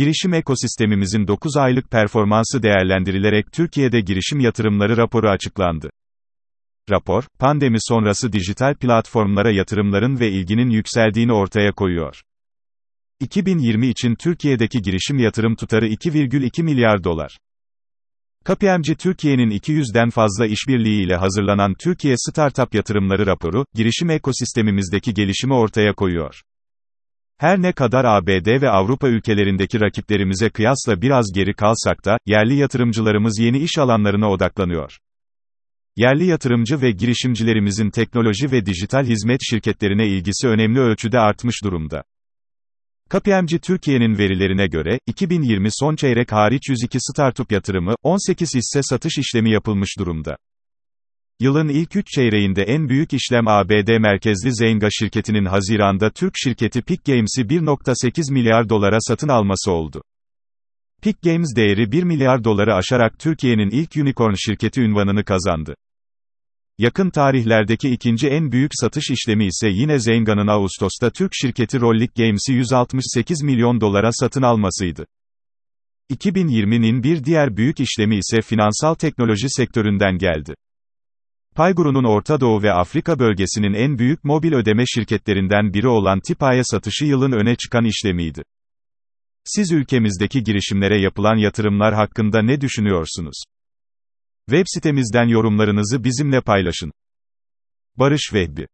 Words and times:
Girişim 0.00 0.34
ekosistemimizin 0.34 1.26
9 1.26 1.56
aylık 1.56 1.90
performansı 1.90 2.62
değerlendirilerek 2.62 3.52
Türkiye'de 3.52 4.00
girişim 4.00 4.40
yatırımları 4.40 4.96
raporu 4.96 5.28
açıklandı. 5.28 5.90
Rapor, 6.90 7.24
pandemi 7.38 7.76
sonrası 7.80 8.32
dijital 8.32 8.74
platformlara 8.74 9.50
yatırımların 9.50 10.20
ve 10.20 10.30
ilginin 10.30 10.70
yükseldiğini 10.70 11.32
ortaya 11.32 11.72
koyuyor. 11.72 12.22
2020 13.20 13.88
için 13.88 14.14
Türkiye'deki 14.14 14.82
girişim 14.82 15.18
yatırım 15.18 15.56
tutarı 15.56 15.88
2,2 15.88 16.62
milyar 16.62 17.04
dolar. 17.04 17.38
KPMG 18.44 18.98
Türkiye'nin 18.98 19.50
200'den 19.50 20.10
fazla 20.10 20.46
işbirliği 20.46 21.02
ile 21.02 21.16
hazırlanan 21.16 21.74
Türkiye 21.74 22.14
Startup 22.16 22.74
Yatırımları 22.74 23.26
raporu, 23.26 23.64
girişim 23.74 24.10
ekosistemimizdeki 24.10 25.14
gelişimi 25.14 25.54
ortaya 25.54 25.94
koyuyor. 25.94 26.42
Her 27.40 27.62
ne 27.62 27.72
kadar 27.72 28.04
ABD 28.04 28.62
ve 28.62 28.70
Avrupa 28.70 29.08
ülkelerindeki 29.08 29.80
rakiplerimize 29.80 30.50
kıyasla 30.50 31.02
biraz 31.02 31.24
geri 31.34 31.54
kalsak 31.54 32.04
da, 32.04 32.18
yerli 32.26 32.56
yatırımcılarımız 32.56 33.38
yeni 33.38 33.58
iş 33.58 33.78
alanlarına 33.78 34.30
odaklanıyor. 34.30 34.98
Yerli 35.96 36.26
yatırımcı 36.26 36.82
ve 36.82 36.90
girişimcilerimizin 36.90 37.90
teknoloji 37.90 38.52
ve 38.52 38.66
dijital 38.66 39.04
hizmet 39.04 39.40
şirketlerine 39.50 40.06
ilgisi 40.06 40.48
önemli 40.48 40.80
ölçüde 40.80 41.18
artmış 41.18 41.64
durumda. 41.64 42.02
KPMG 43.10 43.62
Türkiye'nin 43.62 44.18
verilerine 44.18 44.66
göre, 44.66 44.98
2020 45.06 45.68
son 45.70 45.96
çeyrek 45.96 46.32
hariç 46.32 46.68
102 46.68 46.98
startup 47.00 47.52
yatırımı, 47.52 47.94
18 48.02 48.54
hisse 48.54 48.80
satış 48.82 49.18
işlemi 49.18 49.52
yapılmış 49.52 49.98
durumda. 49.98 50.36
Yılın 51.40 51.68
ilk 51.68 51.96
3 51.96 52.06
çeyreğinde 52.06 52.62
en 52.62 52.88
büyük 52.88 53.12
işlem 53.12 53.48
ABD 53.48 53.98
merkezli 53.98 54.54
Zynga 54.54 54.88
şirketinin 54.90 55.44
Haziran'da 55.44 56.10
Türk 56.10 56.32
şirketi 56.36 56.82
Peak 56.82 57.04
Games'i 57.04 57.42
1.8 57.42 58.32
milyar 58.32 58.68
dolara 58.68 58.96
satın 59.00 59.28
alması 59.28 59.72
oldu. 59.72 60.02
Peak 61.02 61.22
Games 61.22 61.56
değeri 61.56 61.92
1 61.92 62.02
milyar 62.02 62.44
doları 62.44 62.74
aşarak 62.74 63.18
Türkiye'nin 63.18 63.70
ilk 63.70 63.96
unicorn 63.96 64.34
şirketi 64.34 64.80
ünvanını 64.80 65.24
kazandı. 65.24 65.74
Yakın 66.78 67.10
tarihlerdeki 67.10 67.90
ikinci 67.90 68.28
en 68.28 68.52
büyük 68.52 68.70
satış 68.74 69.10
işlemi 69.10 69.46
ise 69.46 69.68
yine 69.68 69.98
Zynga'nın 69.98 70.46
Ağustos'ta 70.46 71.10
Türk 71.10 71.30
şirketi 71.34 71.80
Rollik 71.80 72.14
Games'i 72.14 72.52
168 72.52 73.42
milyon 73.42 73.80
dolara 73.80 74.10
satın 74.12 74.42
almasıydı. 74.42 75.06
2020'nin 76.10 77.02
bir 77.02 77.24
diğer 77.24 77.56
büyük 77.56 77.80
işlemi 77.80 78.16
ise 78.16 78.42
finansal 78.42 78.94
teknoloji 78.94 79.46
sektöründen 79.48 80.18
geldi. 80.18 80.54
Payguru'nun 81.56 82.04
Orta 82.04 82.40
Doğu 82.40 82.62
ve 82.62 82.72
Afrika 82.72 83.18
bölgesinin 83.18 83.74
en 83.74 83.98
büyük 83.98 84.24
mobil 84.24 84.52
ödeme 84.52 84.84
şirketlerinden 84.86 85.72
biri 85.72 85.88
olan 85.88 86.20
Tipa'ya 86.20 86.64
satışı 86.64 87.04
yılın 87.04 87.32
öne 87.32 87.56
çıkan 87.56 87.84
işlemiydi. 87.84 88.42
Siz 89.44 89.72
ülkemizdeki 89.72 90.42
girişimlere 90.42 91.00
yapılan 91.00 91.36
yatırımlar 91.36 91.94
hakkında 91.94 92.42
ne 92.42 92.60
düşünüyorsunuz? 92.60 93.42
Web 94.50 94.64
sitemizden 94.66 95.28
yorumlarınızı 95.28 96.04
bizimle 96.04 96.40
paylaşın. 96.40 96.92
Barış 97.96 98.30
Vehbi 98.34 98.66